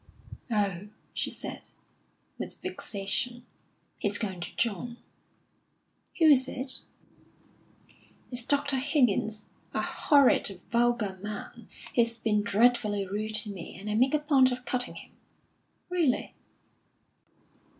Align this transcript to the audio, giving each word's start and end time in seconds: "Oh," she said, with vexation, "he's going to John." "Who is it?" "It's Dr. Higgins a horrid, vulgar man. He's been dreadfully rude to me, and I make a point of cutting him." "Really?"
"Oh," 0.49 0.89
she 1.13 1.29
said, 1.29 1.69
with 2.39 2.59
vexation, 2.59 3.45
"he's 3.99 4.17
going 4.17 4.39
to 4.41 4.55
John." 4.55 4.97
"Who 6.17 6.25
is 6.25 6.47
it?" 6.47 6.79
"It's 8.31 8.41
Dr. 8.41 8.77
Higgins 8.77 9.45
a 9.75 9.81
horrid, 9.83 10.59
vulgar 10.71 11.19
man. 11.21 11.67
He's 11.93 12.17
been 12.17 12.41
dreadfully 12.41 13.05
rude 13.05 13.35
to 13.45 13.51
me, 13.51 13.77
and 13.77 13.91
I 13.91 13.93
make 13.93 14.15
a 14.15 14.19
point 14.19 14.51
of 14.51 14.65
cutting 14.65 14.95
him." 14.95 15.11
"Really?" 15.87 16.33